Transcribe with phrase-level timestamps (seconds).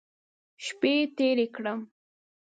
[0.65, 1.79] شپې تېرې کړم.